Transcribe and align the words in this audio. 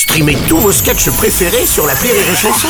Streamez 0.00 0.38
tous 0.48 0.56
vos 0.56 0.72
sketchs 0.72 1.10
préférés 1.10 1.66
sur 1.66 1.86
la 1.86 1.92
Rire 1.92 2.14
et 2.14 2.34
Chanson. 2.34 2.68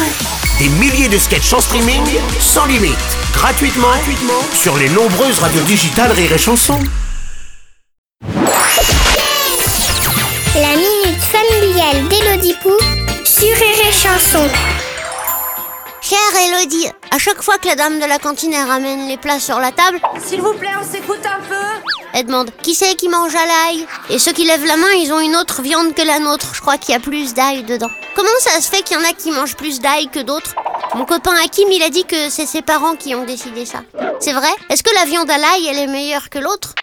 Des 0.58 0.68
milliers 0.68 1.08
de 1.08 1.16
sketchs 1.16 1.52
en 1.52 1.60
streaming, 1.60 2.02
sans 2.40 2.66
limite, 2.66 2.98
gratuitement, 3.32 3.86
gratuitement 3.86 4.42
sur 4.52 4.76
les 4.76 4.88
nombreuses 4.88 5.38
radios 5.38 5.62
digitales 5.62 6.10
Rire 6.10 6.32
et 6.32 6.38
Chanson. 6.38 6.76
La 10.56 10.74
minute 10.74 11.22
familiale 11.22 12.08
d'Élodie 12.08 12.56
Pou 12.64 12.72
sur 13.24 13.46
Rire 13.46 13.86
et 13.88 13.92
Chanson. 13.92 14.48
Chère 16.00 16.18
Elodie, 16.48 16.88
à 17.12 17.18
chaque 17.18 17.42
fois 17.42 17.58
que 17.58 17.68
la 17.68 17.76
dame 17.76 18.00
de 18.00 18.06
la 18.06 18.18
cantine 18.18 18.52
elle 18.54 18.66
ramène 18.66 19.06
les 19.06 19.16
plats 19.16 19.38
sur 19.38 19.60
la 19.60 19.70
table, 19.70 20.00
S'il 20.26 20.40
vous 20.40 20.54
plaît, 20.54 20.74
on 20.76 20.92
s'écoute 20.92 21.24
un 21.24 21.40
peu 21.48 21.99
elle 22.12 22.26
demande 22.26 22.50
qui 22.62 22.74
c'est 22.74 22.94
qui 22.94 23.08
mange 23.08 23.34
à 23.34 23.46
l'ail? 23.46 23.86
Et 24.08 24.18
ceux 24.18 24.32
qui 24.32 24.44
lèvent 24.44 24.64
la 24.64 24.76
main, 24.76 24.92
ils 24.98 25.12
ont 25.12 25.20
une 25.20 25.36
autre 25.36 25.62
viande 25.62 25.94
que 25.94 26.02
la 26.02 26.18
nôtre. 26.18 26.54
Je 26.54 26.60
crois 26.60 26.78
qu'il 26.78 26.92
y 26.92 26.96
a 26.96 27.00
plus 27.00 27.34
d'ail 27.34 27.64
dedans. 27.64 27.90
Comment 28.14 28.28
ça 28.40 28.60
se 28.60 28.68
fait 28.70 28.82
qu'il 28.82 28.96
y 28.96 29.00
en 29.00 29.04
a 29.04 29.12
qui 29.12 29.30
mangent 29.30 29.56
plus 29.56 29.80
d'ail 29.80 30.08
que 30.08 30.20
d'autres? 30.20 30.54
Mon 30.94 31.04
copain 31.04 31.34
Hakim, 31.44 31.68
il 31.70 31.82
a 31.82 31.90
dit 31.90 32.04
que 32.04 32.28
c'est 32.30 32.46
ses 32.46 32.62
parents 32.62 32.96
qui 32.96 33.14
ont 33.14 33.24
décidé 33.24 33.64
ça. 33.64 33.80
C'est 34.18 34.32
vrai? 34.32 34.50
Est-ce 34.68 34.82
que 34.82 34.94
la 34.94 35.04
viande 35.04 35.30
à 35.30 35.38
l'ail, 35.38 35.66
elle 35.68 35.78
est 35.78 35.86
meilleure 35.86 36.30
que 36.30 36.38
l'autre? 36.38 36.74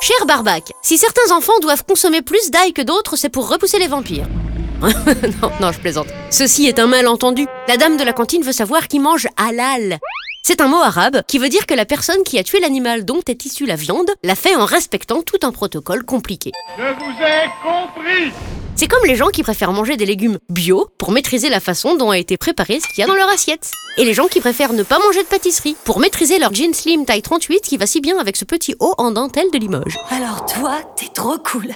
Cher 0.00 0.26
Barbac, 0.26 0.72
si 0.82 0.98
certains 0.98 1.34
enfants 1.34 1.58
doivent 1.62 1.84
consommer 1.84 2.20
plus 2.20 2.50
d'ail 2.50 2.72
que 2.72 2.82
d'autres, 2.82 3.16
c'est 3.16 3.30
pour 3.30 3.48
repousser 3.48 3.78
les 3.78 3.88
vampires. 3.88 4.26
non, 4.82 5.50
non, 5.60 5.72
je 5.72 5.78
plaisante. 5.78 6.08
Ceci 6.30 6.66
est 6.66 6.78
un 6.78 6.86
malentendu. 6.86 7.46
La 7.68 7.76
dame 7.76 7.96
de 7.96 8.04
la 8.04 8.12
cantine 8.12 8.42
veut 8.42 8.52
savoir 8.52 8.88
qui 8.88 8.98
mange 8.98 9.28
halal. 9.36 9.98
C'est 10.46 10.60
un 10.60 10.68
mot 10.68 10.82
arabe 10.82 11.22
qui 11.26 11.38
veut 11.38 11.48
dire 11.48 11.64
que 11.64 11.72
la 11.72 11.86
personne 11.86 12.22
qui 12.22 12.38
a 12.38 12.44
tué 12.44 12.60
l'animal 12.60 13.06
dont 13.06 13.22
est 13.28 13.46
issue 13.46 13.64
la 13.64 13.76
viande 13.76 14.10
l'a 14.22 14.34
fait 14.34 14.54
en 14.54 14.66
respectant 14.66 15.22
tout 15.22 15.38
un 15.42 15.52
protocole 15.52 16.04
compliqué. 16.04 16.52
Je 16.76 16.82
vous 16.82 17.12
ai 17.22 17.48
compris 17.62 18.30
C'est 18.76 18.86
comme 18.86 19.06
les 19.06 19.16
gens 19.16 19.28
qui 19.28 19.42
préfèrent 19.42 19.72
manger 19.72 19.96
des 19.96 20.04
légumes 20.04 20.38
bio 20.50 20.90
pour 20.98 21.12
maîtriser 21.12 21.48
la 21.48 21.60
façon 21.60 21.96
dont 21.96 22.10
a 22.10 22.18
été 22.18 22.36
préparé 22.36 22.78
ce 22.78 22.86
qu'il 22.88 22.98
y 22.98 23.04
a 23.04 23.06
dans 23.06 23.14
leur 23.14 23.30
assiette. 23.30 23.70
Et 23.96 24.04
les 24.04 24.12
gens 24.12 24.26
qui 24.26 24.40
préfèrent 24.40 24.74
ne 24.74 24.82
pas 24.82 24.98
manger 24.98 25.22
de 25.22 25.28
pâtisserie 25.28 25.76
pour 25.82 25.98
maîtriser 25.98 26.38
leur 26.38 26.52
jean 26.52 26.74
slim 26.74 27.06
taille 27.06 27.22
38 27.22 27.62
qui 27.62 27.78
va 27.78 27.86
si 27.86 28.02
bien 28.02 28.18
avec 28.18 28.36
ce 28.36 28.44
petit 28.44 28.74
haut 28.80 28.94
en 28.98 29.12
dentelle 29.12 29.50
de 29.50 29.56
Limoges. 29.56 29.96
Alors 30.10 30.44
toi, 30.44 30.78
t'es 30.94 31.08
trop 31.08 31.38
cool 31.38 31.68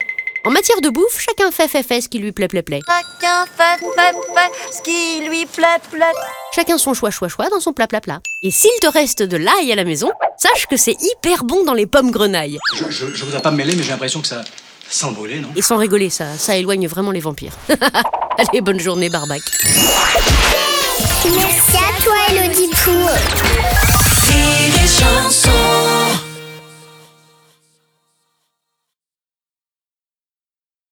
En 0.45 0.51
matière 0.51 0.81
de 0.81 0.89
bouffe, 0.89 1.21
chacun 1.21 1.51
fait 1.51 1.69
fait 1.69 1.83
fait 1.83 2.01
ce 2.01 2.09
qui 2.09 2.19
lui 2.19 2.33
plaît 2.33 2.49
plaît 2.49 2.63
plaît. 2.63 2.81
Chacun 2.87 3.45
fait, 3.57 3.85
fait, 3.85 4.17
fait 4.35 4.73
ce 4.77 4.83
qui 4.83 5.29
lui 5.29 5.47
plaît, 5.47 5.67
plaît 5.91 6.05
Chacun 6.55 6.79
son 6.79 6.95
choix 6.95 7.11
choix 7.11 7.29
choix 7.29 7.49
dans 7.51 7.61
son 7.61 7.73
plat 7.73 7.87
plat 7.89 8.01
plat. 8.01 8.21
Et 8.43 8.51
s'il 8.51 8.71
te 8.81 8.87
reste 8.87 9.23
de 9.23 9.37
l'ail 9.37 9.73
à 9.73 9.75
la 9.75 9.85
maison, 9.85 10.11
sache 10.37 10.67
que 10.67 10.77
c'est 10.77 10.97
hyper 11.01 11.45
bon 11.45 11.65
dans 11.65 11.75
les 11.75 11.87
pommes 11.87 12.11
grenailles. 12.11 12.59
Je, 12.75 12.85
je, 12.89 13.07
je 13.15 13.25
voudrais 13.25 13.43
pas 13.43 13.51
me 13.51 13.57
mêler, 13.57 13.75
mais 13.77 13.83
j'ai 13.83 13.91
l'impression 13.91 14.21
que 14.21 14.29
ça 14.29 14.43
sent 14.89 15.07
le 15.09 15.15
brûler, 15.15 15.41
non? 15.41 15.49
Et 15.57 15.63
sans 15.63 15.77
rigoler, 15.77 16.09
ça, 16.09 16.37
ça 16.39 16.57
éloigne 16.57 16.87
vraiment 16.87 17.11
les 17.11 17.21
vampires. 17.21 17.53
Allez, 18.39 18.61
bonne 18.61 18.81
journée, 18.81 19.11
Barbac. 19.11 19.41
Merci 21.25 21.77
à 21.77 22.03
toi, 22.03 22.15
Pou. 22.85 22.93
Chanson 22.93 23.48